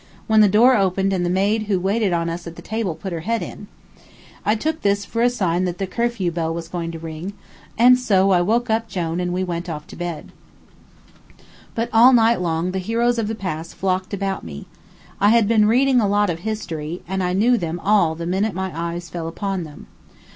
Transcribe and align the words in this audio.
when 0.25 0.41
the 0.41 0.47
door 0.49 0.75
opened 0.75 1.13
and 1.13 1.23
the 1.23 1.29
maid 1.29 1.67
who 1.67 1.79
waited 1.79 2.11
on 2.11 2.27
us 2.27 2.47
at 2.47 2.55
the 2.55 2.61
table 2.63 2.95
put 2.95 3.13
her 3.13 3.19
head 3.19 3.43
in. 3.43 3.67
I 4.43 4.55
took 4.55 4.81
this 4.81 5.05
for 5.05 5.21
a 5.21 5.29
sign 5.29 5.65
that 5.65 5.77
the 5.77 5.85
curfew 5.85 6.31
bell 6.31 6.51
was 6.55 6.67
going 6.69 6.91
to 6.93 6.97
ring, 6.97 7.33
and 7.77 7.99
so 7.99 8.31
I 8.31 8.41
woke 8.41 8.67
up 8.67 8.87
Jone 8.89 9.19
and 9.19 9.31
we 9.31 9.43
went 9.43 9.65
to 9.67 9.95
bed. 9.95 10.31
But 11.75 11.87
all 11.93 12.13
night 12.13 12.41
long 12.41 12.71
the 12.71 12.79
heroes 12.79 13.19
of 13.19 13.27
the 13.27 13.35
past 13.35 13.75
flocked 13.75 14.11
about 14.11 14.43
me. 14.43 14.65
I 15.19 15.29
had 15.29 15.47
been 15.47 15.67
reading 15.67 16.01
a 16.01 16.07
lot 16.09 16.31
of 16.31 16.39
history, 16.39 17.03
and 17.07 17.21
I 17.21 17.33
knew 17.33 17.55
them 17.55 17.79
all 17.79 18.15
the 18.15 18.25
minute 18.25 18.55
my 18.55 18.71
eyes 18.73 19.07
fell 19.07 19.27
upon 19.27 19.65
them. 19.65 19.85